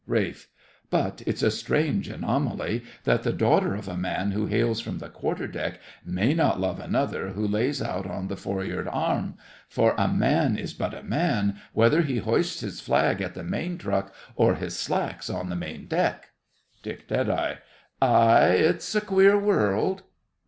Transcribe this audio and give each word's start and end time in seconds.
RALPH, 0.07 0.47
But 0.89 1.21
it's 1.27 1.43
a 1.43 1.51
strange 1.51 2.07
anomaly, 2.09 2.83
that 3.03 3.21
the 3.21 3.31
daughter 3.31 3.75
of 3.75 3.87
a 3.87 3.95
man 3.95 4.31
who 4.31 4.47
hails 4.47 4.79
from 4.81 4.97
the 4.97 5.09
quarter 5.09 5.45
deck 5.45 5.79
may 6.03 6.33
not 6.33 6.59
love 6.59 6.79
another 6.79 7.29
who 7.33 7.47
lays 7.47 7.83
out 7.83 8.07
on 8.07 8.27
the 8.27 8.35
fore 8.35 8.63
yard 8.63 8.87
arm. 8.91 9.35
For 9.69 9.93
a 9.99 10.07
man 10.07 10.57
is 10.57 10.73
but 10.73 10.95
a 10.95 11.03
man, 11.03 11.61
whether 11.73 12.01
he 12.01 12.17
hoists 12.17 12.61
his 12.61 12.81
flag 12.81 13.21
at 13.21 13.35
the 13.35 13.43
main 13.43 13.77
truck 13.77 14.11
or 14.35 14.55
his 14.55 14.75
slacks 14.75 15.29
on 15.29 15.49
the 15.51 15.55
main 15.55 15.85
deck. 15.85 16.29
DICK. 16.81 17.05
Ah, 18.01 18.39
it's 18.45 18.95
a 18.95 19.01
queer 19.01 19.37
world! 19.37 20.01